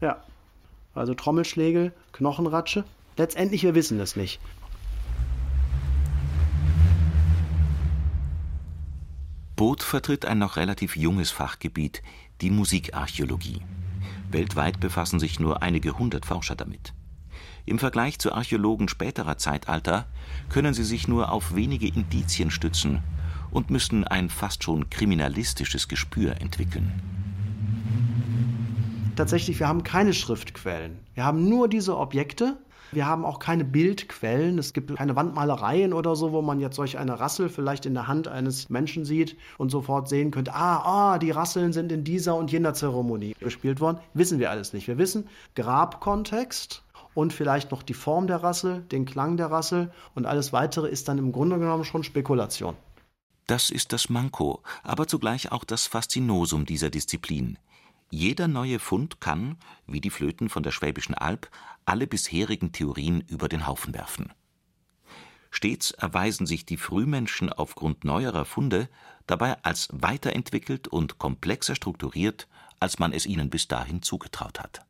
Ja. 0.00 0.22
Also 0.94 1.14
Trommelschlägel, 1.14 1.92
Knochenratsche. 2.12 2.84
Letztendlich, 3.16 3.62
wir 3.62 3.74
wissen 3.74 3.98
es 4.00 4.16
nicht. 4.16 4.40
Both 9.56 9.82
vertritt 9.82 10.24
ein 10.24 10.38
noch 10.38 10.56
relativ 10.56 10.96
junges 10.96 11.30
Fachgebiet, 11.30 12.02
die 12.40 12.50
Musikarchäologie. 12.50 13.62
Weltweit 14.30 14.80
befassen 14.80 15.20
sich 15.20 15.38
nur 15.38 15.62
einige 15.62 15.96
hundert 15.96 16.26
Forscher 16.26 16.56
damit. 16.56 16.92
Im 17.66 17.78
Vergleich 17.78 18.18
zu 18.18 18.32
Archäologen 18.32 18.88
späterer 18.88 19.38
Zeitalter 19.38 20.06
können 20.50 20.74
sie 20.74 20.84
sich 20.84 21.08
nur 21.08 21.32
auf 21.32 21.54
wenige 21.54 21.88
Indizien 21.88 22.50
stützen 22.50 23.02
und 23.50 23.70
müssen 23.70 24.04
ein 24.04 24.28
fast 24.28 24.64
schon 24.64 24.90
kriminalistisches 24.90 25.88
Gespür 25.88 26.40
entwickeln. 26.42 26.92
Tatsächlich, 29.16 29.60
wir 29.60 29.68
haben 29.68 29.82
keine 29.82 30.12
Schriftquellen. 30.12 30.98
Wir 31.14 31.24
haben 31.24 31.48
nur 31.48 31.68
diese 31.68 31.96
Objekte. 31.96 32.58
Wir 32.92 33.06
haben 33.06 33.24
auch 33.24 33.38
keine 33.38 33.64
Bildquellen. 33.64 34.58
Es 34.58 34.72
gibt 34.72 34.94
keine 34.94 35.16
Wandmalereien 35.16 35.92
oder 35.92 36.16
so, 36.16 36.32
wo 36.32 36.42
man 36.42 36.60
jetzt 36.60 36.76
solch 36.76 36.98
eine 36.98 37.18
Rassel 37.18 37.48
vielleicht 37.48 37.86
in 37.86 37.94
der 37.94 38.08
Hand 38.08 38.28
eines 38.28 38.68
Menschen 38.68 39.04
sieht 39.04 39.36
und 39.56 39.70
sofort 39.70 40.08
sehen 40.08 40.30
könnte, 40.32 40.52
ah, 40.54 41.14
ah, 41.14 41.18
die 41.18 41.30
Rasseln 41.30 41.72
sind 41.72 41.92
in 41.92 42.04
dieser 42.04 42.36
und 42.36 42.52
jener 42.52 42.74
Zeremonie 42.74 43.34
gespielt 43.40 43.80
worden. 43.80 43.98
Wissen 44.12 44.38
wir 44.38 44.50
alles 44.50 44.72
nicht. 44.72 44.86
Wir 44.86 44.98
wissen 44.98 45.28
Grabkontext, 45.54 46.82
und 47.14 47.32
vielleicht 47.32 47.70
noch 47.70 47.82
die 47.82 47.94
Form 47.94 48.26
der 48.26 48.42
Rassel, 48.42 48.82
den 48.82 49.06
Klang 49.06 49.36
der 49.36 49.50
Rassel 49.50 49.92
und 50.14 50.26
alles 50.26 50.52
weitere 50.52 50.88
ist 50.88 51.08
dann 51.08 51.18
im 51.18 51.32
Grunde 51.32 51.58
genommen 51.58 51.84
schon 51.84 52.04
Spekulation. 52.04 52.76
Das 53.46 53.70
ist 53.70 53.92
das 53.92 54.08
Manko, 54.08 54.62
aber 54.82 55.06
zugleich 55.06 55.52
auch 55.52 55.64
das 55.64 55.86
Faszinosum 55.86 56.64
dieser 56.64 56.90
Disziplin. 56.90 57.58
Jeder 58.10 58.48
neue 58.48 58.78
Fund 58.78 59.20
kann, 59.20 59.56
wie 59.86 60.00
die 60.00 60.10
Flöten 60.10 60.48
von 60.48 60.62
der 60.62 60.70
Schwäbischen 60.70 61.14
Alb, 61.14 61.50
alle 61.84 62.06
bisherigen 62.06 62.72
Theorien 62.72 63.22
über 63.28 63.48
den 63.48 63.66
Haufen 63.66 63.92
werfen. 63.92 64.32
Stets 65.50 65.92
erweisen 65.92 66.46
sich 66.46 66.66
die 66.66 66.76
Frühmenschen 66.76 67.52
aufgrund 67.52 68.04
neuerer 68.04 68.44
Funde 68.44 68.88
dabei 69.26 69.56
als 69.62 69.88
weiterentwickelt 69.92 70.88
und 70.88 71.18
komplexer 71.18 71.76
strukturiert, 71.76 72.48
als 72.80 72.98
man 72.98 73.12
es 73.12 73.24
ihnen 73.26 73.50
bis 73.50 73.68
dahin 73.68 74.02
zugetraut 74.02 74.60
hat. 74.60 74.84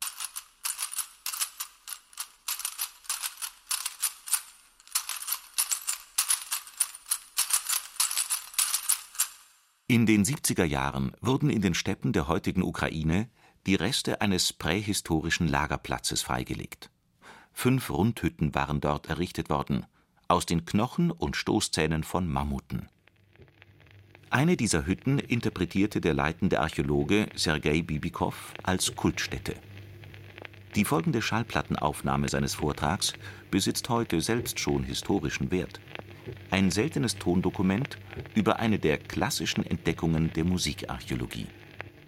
In 9.87 10.07
den 10.07 10.25
70er 10.25 10.63
Jahren 10.63 11.11
wurden 11.21 11.51
in 11.51 11.61
den 11.61 11.75
Steppen 11.75 12.11
der 12.11 12.27
heutigen 12.27 12.63
Ukraine 12.63 13.29
die 13.67 13.75
Reste 13.75 14.19
eines 14.19 14.51
prähistorischen 14.51 15.47
Lagerplatzes 15.47 16.23
freigelegt. 16.23 16.89
Fünf 17.53 17.91
Rundhütten 17.91 18.55
waren 18.55 18.81
dort 18.81 19.09
errichtet 19.09 19.51
worden, 19.51 19.85
aus 20.27 20.47
den 20.47 20.65
Knochen 20.65 21.11
und 21.11 21.35
Stoßzähnen 21.35 22.03
von 22.03 22.27
Mammuten. 22.27 22.89
Eine 24.31 24.57
dieser 24.57 24.87
Hütten 24.87 25.19
interpretierte 25.19 26.01
der 26.01 26.15
leitende 26.15 26.61
Archäologe 26.61 27.29
Sergei 27.35 27.83
Bibikow 27.83 28.55
als 28.63 28.95
Kultstätte. 28.95 29.53
Die 30.73 30.83
folgende 30.83 31.21
Schallplattenaufnahme 31.21 32.27
seines 32.27 32.55
Vortrags 32.55 33.13
besitzt 33.51 33.87
heute 33.89 34.19
selbst 34.19 34.59
schon 34.59 34.83
historischen 34.83 35.51
Wert 35.51 35.79
ein 36.50 36.70
seltenes 36.70 37.16
Tondokument 37.16 37.98
über 38.34 38.60
eine 38.60 38.78
der 38.78 38.98
klassischen 38.98 39.64
Entdeckungen 39.64 40.30
der 40.34 40.44
Musikarchäologie. 40.44 41.46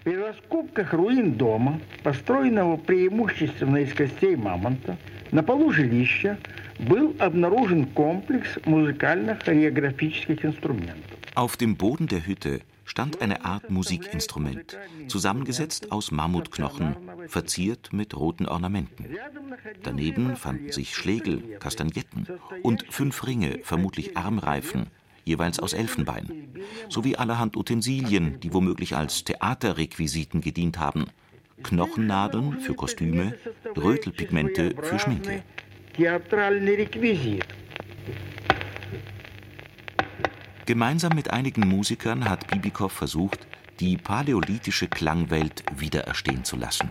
При 0.05 0.17
раскопках 0.17 0.93
руин 0.93 1.35
дома, 1.39 1.81
построенного 2.03 2.77
преимущественно 2.77 3.77
из 3.77 3.95
костей 3.95 4.35
мамонта, 4.35 4.99
на 5.31 5.45
полу 5.45 5.71
жилища 5.71 6.39
был 6.81 7.15
обнаружен 7.21 7.87
комплекс 7.87 8.59
музыкально-хореографических 8.65 10.45
инструментов. 10.45 11.19
Auf 11.35 11.57
dem 11.57 11.77
Boden 11.77 12.09
der 12.09 12.27
Hütte 12.27 12.61
stand 12.88 13.22
eine 13.22 13.44
Art 13.46 13.70
Musikinstrument, 13.70 14.78
zusammengesetzt 15.08 15.92
aus 15.92 16.12
Mammutknochen, 16.12 16.96
verziert 17.28 17.92
mit 17.92 18.16
roten 18.16 18.48
Ornamenten. 18.48 19.06
Daneben 19.84 20.36
fanden 20.38 20.72
sich 20.72 20.96
Schlegel, 20.96 21.58
Kastagnetten 21.60 22.28
und 22.64 22.86
fünf 22.90 23.28
Ringe, 23.28 23.60
vermutlich 23.64 24.16
Armreifen, 24.16 24.88
jeweils 25.26 25.60
aus 25.60 25.74
Elfenbein, 25.74 26.48
sowie 26.88 27.18
allerhand 27.18 27.58
Utensilien, 27.58 28.40
die 28.40 28.54
womöglich 28.54 28.96
als 28.96 29.26
Theaterrequisiten 29.26 30.40
gedient 30.40 30.80
haben. 30.80 31.08
Knochennadeln 31.64 32.62
für 32.62 32.74
Kostüme, 32.74 33.36
Rötelpigmente 33.76 34.76
für 34.82 34.98
Schminke. 34.98 35.44
Gemeinsam 40.68 41.14
mit 41.16 41.32
einigen 41.32 41.66
Musikern 41.66 42.30
hat 42.30 42.48
Bibikow 42.48 42.92
versucht, 42.92 43.48
die 43.80 43.96
paläolithische 43.96 44.90
Klangwelt 44.90 45.64
wiedererstehen 45.78 46.44
zu 46.44 46.58
lassen. 46.58 46.90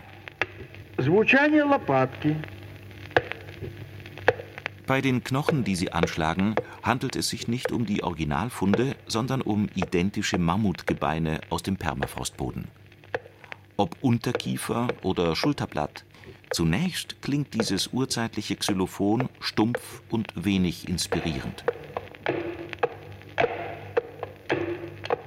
Bei 4.87 5.03
den 5.03 5.23
Knochen, 5.23 5.63
die 5.63 5.77
sie 5.77 5.93
anschlagen, 5.93 6.55
handelt 6.83 7.17
es 7.17 7.29
sich 7.29 7.49
nicht 7.49 7.71
um 7.71 7.85
die 7.85 8.03
Originalfunde, 8.03 8.97
sondern 9.07 9.43
um 9.43 9.69
identische 9.75 10.39
Mammutgebeine 10.39 11.43
aus 11.51 11.63
dem 11.63 11.77
Permafrostboden. 11.77 12.69
Ob 13.77 13.95
Unterkiefer 14.01 14.89
oder 15.03 15.37
Schulterblatt, 15.37 16.07
zunächst 16.49 17.21
klingt 17.21 17.53
dieses 17.53 17.89
urzeitliche 17.89 18.57
Xylophon 18.57 19.29
stumpf 19.39 20.01
und 20.09 20.33
wenig 20.35 20.89
inspirierend. 20.89 21.63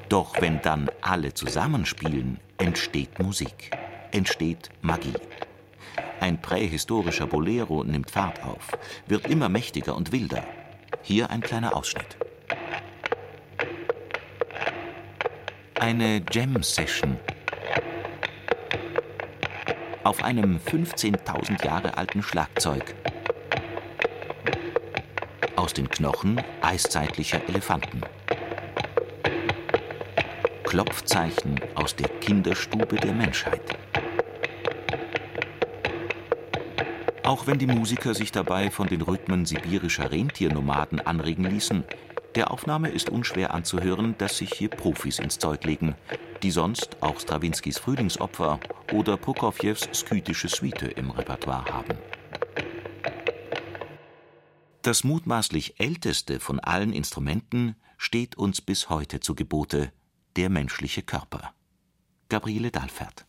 Doch 0.10 0.42
wenn 0.42 0.60
dann 0.64 0.90
alle 1.02 1.36
zusammenspielen, 1.36 2.40
entsteht 2.58 3.20
Musik, 3.20 3.70
entsteht 4.12 4.70
Magie. 4.82 5.14
Ein 6.20 6.42
prähistorischer 6.42 7.28
Bolero 7.28 7.84
nimmt 7.84 8.10
Fahrt 8.10 8.44
auf, 8.44 8.72
wird 9.06 9.28
immer 9.28 9.50
mächtiger 9.50 9.96
und 9.96 10.12
wilder. 10.12 10.44
Hier 11.04 11.30
ein 11.30 11.42
kleiner 11.42 11.76
Ausschnitt. 11.76 12.18
Eine 15.80 16.24
Jam-Session 16.32 17.20
auf 20.04 20.24
einem 20.24 20.58
15.000 20.58 21.64
Jahre 21.64 21.98
alten 21.98 22.24
Schlagzeug. 22.24 22.96
Aus 25.56 25.74
den 25.74 25.88
Knochen 25.88 26.42
eiszeitlicher 26.62 27.48
Elefanten. 27.48 28.02
Klopfzeichen 30.70 31.60
aus 31.74 31.96
der 31.96 32.08
Kinderstube 32.08 32.98
der 32.98 33.12
Menschheit. 33.12 33.60
Auch 37.24 37.48
wenn 37.48 37.58
die 37.58 37.66
Musiker 37.66 38.14
sich 38.14 38.32
dabei 38.32 38.70
von 38.70 38.88
den 38.88 39.02
Rhythmen 39.02 39.48
sibirischer 39.48 40.12
Rentiernomaden 40.12 41.00
anregen 41.00 41.46
ließen, 41.46 41.86
der 42.36 42.52
Aufnahme 42.52 42.90
ist 42.90 43.10
unschwer 43.10 43.52
anzuhören, 43.52 44.14
dass 44.20 44.38
sich 44.38 44.54
hier 44.54 44.70
Profis 44.70 45.18
ins 45.18 45.40
Zeug 45.40 45.66
legen, 45.66 45.96
die 46.44 46.52
sonst 46.52 46.98
auch 47.02 47.20
Strawinskys 47.20 47.80
Frühlingsopfer 47.80 48.60
oder 48.94 49.18
Prokofjews 49.18 49.90
Skytische 49.92 50.50
Suite 50.50 50.84
im 50.84 51.10
Repertoire 51.10 51.66
haben. 51.66 51.98
Das 54.84 55.04
mutmaßlich 55.04 55.80
älteste 55.80 56.40
von 56.40 56.60
allen 56.60 56.94
Instrumenten 56.94 57.76
steht 57.98 58.38
uns 58.38 58.62
bis 58.62 58.92
heute 58.92 59.20
zu 59.20 59.34
Gebote, 59.34 59.92
der 60.36 60.50
menschliche 60.50 61.02
Körper. 61.02 61.54
Gabriele 62.30 62.72
Dahlfert. 62.72 63.26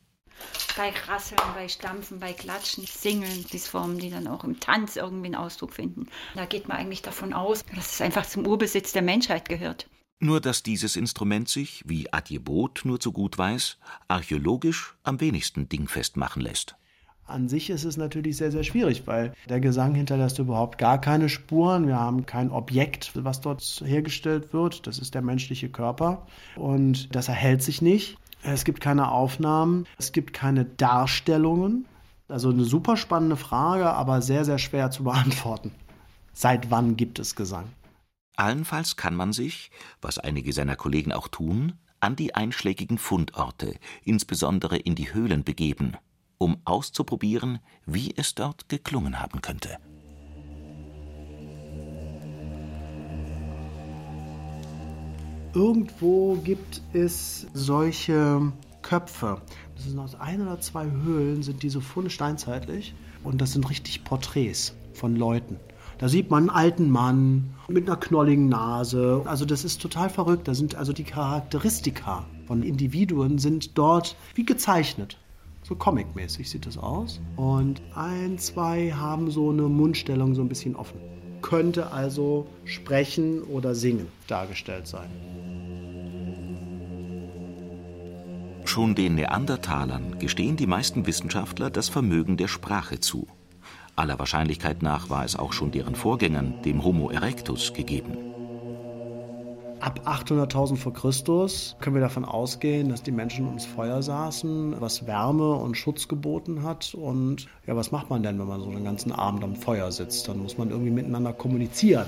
Bei 0.76 0.90
Rasseln, 1.07 1.40
bei 1.54 1.69
Stampfen, 1.69 2.21
bei 2.21 2.33
Klatschen, 2.33 2.87
Singeln, 2.87 3.45
diese 3.52 3.69
Formen, 3.69 3.99
die 3.99 4.11
dann 4.11 4.26
auch 4.26 4.45
im 4.45 4.61
Tanz 4.61 4.97
irgendwie 4.97 5.26
einen 5.26 5.35
Ausdruck 5.35 5.73
finden. 5.73 6.07
Da 6.35 6.47
geht 6.47 6.69
man 6.69 6.76
eigentlich 6.78 7.02
davon 7.02 7.33
aus, 7.33 7.64
dass 7.75 7.92
es 7.92 8.00
einfach 8.00 8.25
zum 8.26 8.47
Urbesitz 8.47 8.92
der 8.92 9.02
Menschheit 9.02 9.49
gehört. 9.49 9.88
Nur 10.19 10.40
dass 10.40 10.62
dieses 10.62 10.97
Instrument 10.97 11.49
sich, 11.49 11.83
wie 11.87 12.12
Adjebot 12.12 12.83
nur 12.85 13.00
zu 13.00 13.12
gut 13.12 13.38
weiß, 13.38 13.78
archäologisch 14.09 14.97
am 15.02 15.21
wenigsten 15.21 15.69
dingfest 15.69 16.16
machen 16.16 16.42
lässt. 16.42 16.76
An 17.30 17.49
sich 17.49 17.70
ist 17.70 17.84
es 17.84 17.96
natürlich 17.96 18.37
sehr, 18.37 18.50
sehr 18.50 18.64
schwierig, 18.64 19.06
weil 19.06 19.32
der 19.49 19.60
Gesang 19.60 19.94
hinterlässt 19.94 20.40
überhaupt 20.40 20.78
gar 20.78 21.00
keine 21.00 21.28
Spuren. 21.28 21.87
Wir 21.87 21.99
haben 21.99 22.26
kein 22.26 22.50
Objekt, 22.50 23.12
was 23.14 23.40
dort 23.40 23.62
hergestellt 23.84 24.52
wird. 24.52 24.88
Das 24.88 24.99
ist 24.99 25.14
der 25.14 25.22
menschliche 25.22 25.68
Körper. 25.68 26.26
Und 26.56 27.14
das 27.14 27.28
erhält 27.28 27.62
sich 27.62 27.82
nicht. 27.82 28.18
Es 28.42 28.64
gibt 28.64 28.80
keine 28.80 29.12
Aufnahmen. 29.12 29.87
Es 29.96 30.10
gibt 30.10 30.32
keine 30.32 30.64
Darstellungen. 30.64 31.87
Also 32.28 32.50
eine 32.50 32.64
super 32.64 32.96
spannende 32.96 33.37
Frage, 33.37 33.92
aber 33.92 34.22
sehr, 34.22 34.44
sehr 34.44 34.58
schwer 34.58 34.90
zu 34.90 35.04
beantworten. 35.04 35.70
Seit 36.32 36.70
wann 36.70 36.96
gibt 36.96 37.20
es 37.20 37.37
Gesang? 37.37 37.66
Allenfalls 38.37 38.96
kann 38.96 39.14
man 39.14 39.32
sich, 39.32 39.70
was 40.00 40.18
einige 40.18 40.52
seiner 40.52 40.75
Kollegen 40.75 41.12
auch 41.12 41.28
tun, 41.28 41.75
an 42.00 42.16
die 42.16 42.34
einschlägigen 42.34 42.99
Fundorte, 42.99 43.76
insbesondere 44.02 44.78
in 44.78 44.94
die 44.94 45.12
Höhlen 45.12 45.44
begeben 45.44 45.96
um 46.40 46.56
auszuprobieren, 46.64 47.59
wie 47.85 48.14
es 48.16 48.35
dort 48.35 48.68
geklungen 48.68 49.20
haben 49.20 49.42
könnte. 49.42 49.76
Irgendwo 55.54 56.37
gibt 56.37 56.80
es 56.94 57.47
solche 57.52 58.52
Köpfe. 58.82 59.42
Das 59.75 59.84
sind 59.84 59.99
aus 59.99 60.14
ein 60.14 60.41
oder 60.41 60.60
zwei 60.60 60.84
Höhlen, 60.91 61.43
sind 61.43 61.62
diese 61.62 61.80
Funde 61.80 62.08
steinzeitlich. 62.08 62.95
Und 63.23 63.41
das 63.41 63.52
sind 63.52 63.69
richtig 63.69 64.04
Porträts 64.04 64.75
von 64.95 65.17
Leuten. 65.17 65.56
Da 65.99 66.08
sieht 66.08 66.30
man 66.30 66.49
einen 66.49 66.56
alten 66.56 66.88
Mann 66.88 67.50
mit 67.69 67.86
einer 67.86 67.99
knolligen 67.99 68.49
Nase. 68.49 69.23
Also 69.26 69.45
das 69.45 69.64
ist 69.64 69.82
total 69.82 70.08
verrückt. 70.08 70.49
Da 70.49 70.54
sind 70.54 70.75
also 70.75 70.95
die 70.95 71.04
Charakteristika 71.04 72.25
von 72.47 72.62
Individuen 72.62 73.38
sind 73.38 73.76
dort 73.76 74.17
wie 74.34 74.47
gezeichnet. 74.47 75.19
So 75.71 75.76
comic-mäßig 75.76 76.50
sieht 76.50 76.67
das 76.67 76.76
aus. 76.76 77.21
Und 77.37 77.80
ein, 77.95 78.39
zwei 78.39 78.91
haben 78.91 79.30
so 79.30 79.50
eine 79.50 79.63
Mundstellung 79.63 80.35
so 80.35 80.43
ein 80.43 80.49
bisschen 80.49 80.75
offen. 80.75 80.99
Könnte 81.43 81.93
also 81.93 82.49
sprechen 82.65 83.45
oder 83.45 83.76
singen 83.76 84.09
dargestellt 84.26 84.89
sein. 84.89 85.09
Schon 88.65 88.97
den 88.97 89.15
Neandertalern 89.15 90.19
gestehen 90.19 90.56
die 90.56 90.67
meisten 90.67 91.06
Wissenschaftler 91.06 91.71
das 91.71 91.89
Vermögen 91.89 92.37
der 92.37 92.49
Sprache 92.49 92.99
zu. 92.99 93.28
Aller 93.95 94.19
Wahrscheinlichkeit 94.19 94.83
nach 94.83 95.09
war 95.09 95.25
es 95.25 95.37
auch 95.37 95.52
schon 95.52 95.71
deren 95.71 95.95
Vorgängern, 95.95 96.63
dem 96.65 96.83
Homo 96.83 97.11
erectus, 97.11 97.75
gegeben. 97.75 98.29
Ab 99.80 100.02
800.000 100.04 100.76
vor 100.76 100.93
Christus 100.93 101.75
können 101.80 101.97
wir 101.97 102.02
davon 102.02 102.26
ausgehen, 102.26 102.90
dass 102.90 103.02
die 103.02 103.12
Menschen 103.12 103.47
ums 103.47 103.64
Feuer 103.64 104.02
saßen, 104.02 104.78
was 104.78 105.06
Wärme 105.06 105.54
und 105.54 105.75
Schutz 105.75 106.06
geboten 106.06 106.62
hat. 106.62 106.95
Und 106.95 107.47
ja, 107.66 107.75
was 107.75 107.90
macht 107.90 108.10
man 108.10 108.23
denn, 108.23 108.38
wenn 108.38 108.47
man 108.47 108.60
so 108.60 108.71
den 108.71 108.84
ganzen 108.84 109.10
Abend 109.10 109.43
am 109.43 109.56
Feuer 109.56 109.90
sitzt? 109.90 110.28
Dann 110.28 110.43
muss 110.43 110.58
man 110.58 110.69
irgendwie 110.69 110.90
miteinander 110.90 111.32
kommunizieren. 111.32 112.04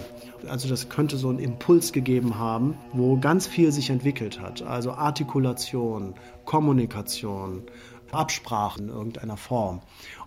Also 0.51 0.69
das 0.69 0.91
könnte 0.91 1.17
so 1.17 1.31
einen 1.31 1.39
Impuls 1.39 1.95
gegeben 1.95 2.39
haben, 2.39 2.77
wo 2.93 3.17
ganz 3.17 3.47
viel 3.47 3.73
sich 3.73 3.89
entwickelt 3.89 4.39
hat. 4.39 4.61
Also 4.61 4.93
Artikulation, 4.93 6.13
Kommunikation, 6.45 7.63
Absprachen 8.11 8.89
in 8.89 8.95
irgendeiner 8.95 9.39
Form. 9.39 9.81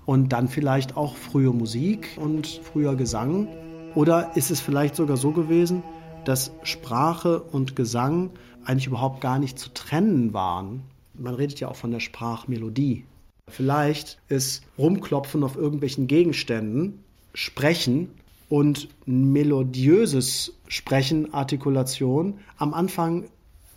Und 0.06 0.30
dann 0.30 0.48
vielleicht 0.48 0.98
auch 0.98 1.16
frühe 1.16 1.52
Musik 1.52 2.18
und 2.20 2.48
früher 2.48 2.96
Gesang. 2.96 3.48
Oder 3.94 4.36
ist 4.36 4.50
es 4.50 4.60
vielleicht 4.60 4.96
sogar 4.96 5.16
so 5.16 5.32
gewesen, 5.32 5.84
dass 6.26 6.52
Sprache 6.64 7.42
und 7.42 7.76
Gesang 7.76 8.32
eigentlich 8.66 8.88
überhaupt 8.88 9.22
gar 9.22 9.40
nicht 9.40 9.58
zu 9.60 9.74
trennen 9.74 10.34
waren. 10.34 10.84
Man 11.14 11.36
redet 11.36 11.60
ja 11.60 11.70
auch 11.70 11.76
von 11.76 11.92
der 11.92 12.00
Sprachmelodie. 12.00 13.06
Vielleicht 13.48 14.20
ist 14.28 14.64
Rumklopfen 14.78 15.44
auf 15.44 15.56
irgendwelchen 15.56 16.08
Gegenständen, 16.08 17.04
Sprechen 17.34 18.10
und 18.50 18.90
melodiöses 19.06 20.54
Sprechen, 20.68 21.34
Artikulation 21.34 22.40
am 22.58 22.74
Anfang 22.74 23.26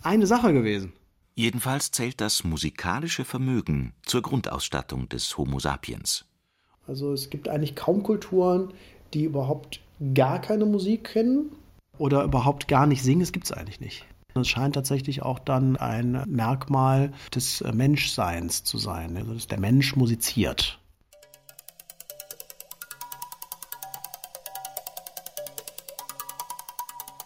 eine 0.01 0.27
Sache 0.27 0.53
gewesen. 0.53 0.93
Jedenfalls 1.35 1.91
zählt 1.91 2.19
das 2.19 2.43
musikalische 2.43 3.25
Vermögen 3.25 3.93
zur 4.03 4.21
Grundausstattung 4.21 5.07
des 5.07 5.37
Homo 5.37 5.59
sapiens. 5.59 6.25
Also 6.87 7.13
es 7.13 7.29
gibt 7.29 7.47
eigentlich 7.47 7.75
kaum 7.75 8.03
Kulturen, 8.03 8.73
die 9.13 9.25
überhaupt 9.25 9.79
gar 10.13 10.41
keine 10.41 10.65
Musik 10.65 11.05
kennen 11.05 11.51
oder 11.99 12.23
überhaupt 12.23 12.67
gar 12.67 12.87
nicht 12.87 13.03
singen, 13.03 13.19
das 13.19 13.31
gibt 13.31 13.45
es 13.45 13.51
eigentlich 13.51 13.79
nicht. 13.79 14.05
Es 14.35 14.47
scheint 14.47 14.75
tatsächlich 14.75 15.21
auch 15.21 15.39
dann 15.39 15.75
ein 15.75 16.23
Merkmal 16.27 17.11
des 17.33 17.63
Menschseins 17.73 18.63
zu 18.63 18.77
sein, 18.77 19.17
also 19.17 19.33
dass 19.33 19.47
der 19.47 19.59
Mensch 19.59 19.95
musiziert. 19.95 20.79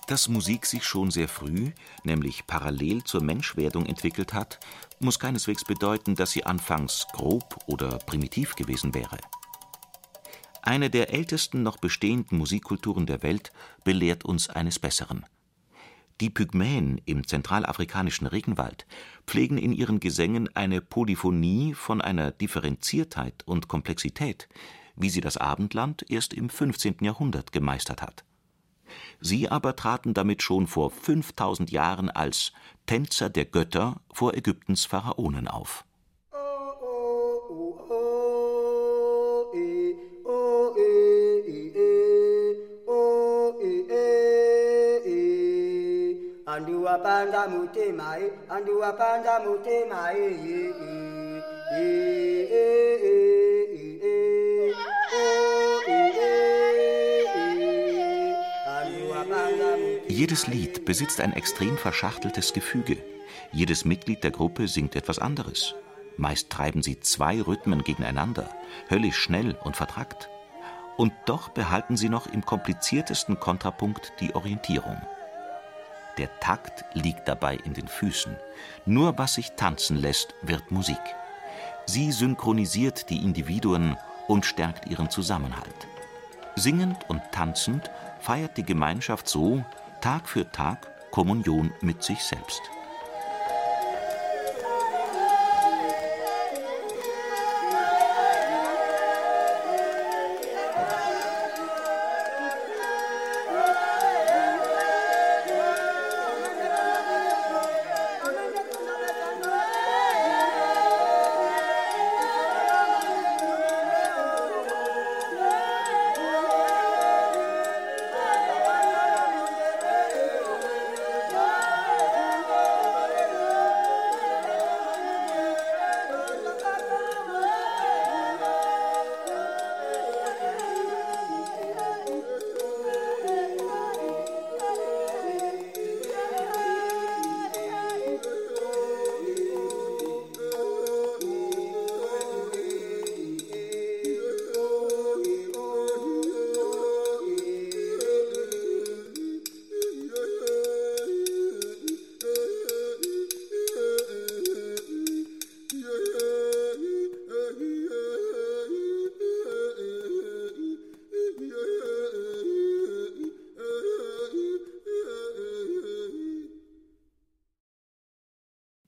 Dass 0.07 0.27
Musik 0.27 0.65
sich 0.65 0.83
schon 0.83 1.11
sehr 1.11 1.27
früh, 1.27 1.71
nämlich 2.03 2.45
parallel 2.45 3.03
zur 3.03 3.23
Menschwerdung 3.23 3.85
entwickelt 3.85 4.33
hat, 4.33 4.59
muss 4.99 5.17
keineswegs 5.17 5.63
bedeuten, 5.65 6.15
dass 6.15 6.31
sie 6.31 6.45
anfangs 6.45 7.07
grob 7.13 7.57
oder 7.67 7.97
primitiv 7.99 8.55
gewesen 8.55 8.93
wäre. 8.93 9.17
Eine 10.65 10.89
der 10.89 11.13
ältesten 11.13 11.61
noch 11.61 11.75
bestehenden 11.75 12.37
Musikkulturen 12.37 13.05
der 13.05 13.21
Welt 13.21 13.51
belehrt 13.83 14.23
uns 14.23 14.49
eines 14.49 14.79
Besseren. 14.79 15.25
Die 16.21 16.29
Pygmäen 16.29 17.01
im 17.03 17.27
zentralafrikanischen 17.27 18.27
Regenwald 18.27 18.87
pflegen 19.27 19.57
in 19.57 19.73
ihren 19.73 19.99
Gesängen 19.99 20.47
eine 20.55 20.79
Polyphonie 20.79 21.73
von 21.73 21.99
einer 21.99 22.31
Differenziertheit 22.31 23.43
und 23.45 23.67
Komplexität, 23.67 24.47
wie 24.95 25.09
sie 25.09 25.19
das 25.19 25.35
Abendland 25.35 26.09
erst 26.09 26.33
im 26.33 26.49
15. 26.49 26.95
Jahrhundert 27.01 27.51
gemeistert 27.51 28.01
hat. 28.01 28.23
Sie 29.19 29.49
aber 29.49 29.75
traten 29.75 30.13
damit 30.13 30.43
schon 30.43 30.67
vor 30.67 30.91
5000 30.91 31.71
Jahren 31.71 32.09
als 32.09 32.53
Tänzer 32.85 33.29
der 33.29 33.45
Götter 33.45 33.99
vor 34.13 34.33
Ägyptens 34.33 34.85
Pharaonen 34.85 35.49
auf 35.49 35.83
andu 46.53 46.87
apanda 46.87 47.47
mutema 47.47 48.09
e 48.23 48.25
andu 48.55 48.75
apanda 48.89 49.35
mutema 49.45 50.01
e 50.13 50.27
Jedes 60.07 60.47
Lied 60.47 60.85
besitzt 60.85 61.19
ein 61.21 61.33
extrem 61.33 61.77
verschachteltes 61.77 62.53
Gefüge. 62.53 62.97
Jedes 63.51 63.83
Mitglied 63.83 64.23
der 64.23 64.31
Gruppe 64.31 64.67
singt 64.67 64.95
etwas 64.95 65.17
anderes. 65.17 65.73
Meist 66.17 66.51
treiben 66.51 66.83
sie 66.83 66.99
zwei 66.99 67.41
Rhythmen 67.41 67.83
gegeneinander, 67.83 68.47
höllisch 68.91 69.17
schnell 69.17 69.57
und 69.63 69.75
vertrackt. 69.75 70.29
Und 70.97 71.13
doch 71.25 71.49
behalten 71.49 71.97
sie 71.97 72.09
noch 72.09 72.27
im 72.27 72.45
kompliziertesten 72.45 73.39
Kontrapunkt 73.39 74.13
die 74.19 74.35
Orientierung. 74.35 75.01
Der 76.17 76.39
Takt 76.39 76.85
liegt 76.93 77.27
dabei 77.27 77.55
in 77.55 77.73
den 77.73 77.87
Füßen. 77.87 78.35
Nur 78.85 79.17
was 79.17 79.35
sich 79.35 79.53
tanzen 79.53 79.97
lässt, 79.97 80.35
wird 80.41 80.71
Musik. 80.71 81.01
Sie 81.85 82.11
synchronisiert 82.11 83.09
die 83.09 83.17
Individuen 83.17 83.97
und 84.27 84.45
stärkt 84.45 84.89
ihren 84.89 85.09
Zusammenhalt. 85.09 85.87
Singend 86.55 87.09
und 87.09 87.21
tanzend 87.31 87.89
feiert 88.19 88.57
die 88.57 88.63
Gemeinschaft 88.63 89.27
so 89.27 89.63
Tag 90.01 90.29
für 90.29 90.49
Tag 90.51 90.87
Kommunion 91.11 91.71
mit 91.81 92.03
sich 92.03 92.23
selbst. 92.23 92.61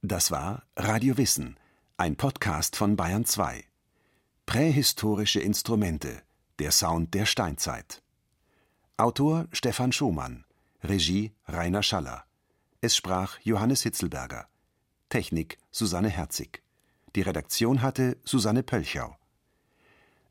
Das 0.08 0.30
war 0.30 0.62
Radio 0.78 1.18
Wissen, 1.18 1.58
ein 1.98 2.16
Podcast 2.16 2.76
von 2.76 2.96
Bayern 2.96 3.26
2. 3.26 3.64
Prähistorische 4.46 5.40
Instrumente, 5.40 6.22
der 6.60 6.72
Sound 6.72 7.16
der 7.16 7.26
Steinzeit. 7.26 8.04
Autor 8.98 9.48
Stefan 9.52 9.92
Schumann, 9.92 10.46
Regie 10.84 11.32
Rainer 11.48 11.82
Schaller. 11.82 12.24
Es 12.82 12.96
sprach 12.96 13.40
Johannes 13.40 13.82
Hitzelberger. 13.82 14.48
Technik 15.10 15.58
Susanne 15.72 16.10
Herzig. 16.10 16.62
Die 17.16 17.24
Redaktion 17.24 17.82
hatte 17.82 18.18
Susanne 18.26 18.62
Pölchau. 18.62 19.18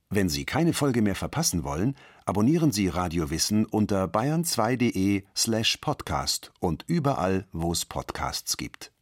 Wenn 0.08 0.28
Sie 0.28 0.44
keine 0.44 0.72
Folge 0.72 1.02
mehr 1.02 1.16
verpassen 1.16 1.64
wollen, 1.64 1.96
abonnieren 2.26 2.70
Sie 2.70 2.87
Radio 2.87 3.28
Wissen 3.30 3.66
unter 3.66 4.04
bayern2.de 4.04 5.24
slash 5.37 5.78
podcast 5.78 6.52
und 6.60 6.84
überall, 6.87 7.48
wo 7.50 7.72
es 7.72 7.84
Podcasts 7.84 8.56
gibt. 8.56 8.93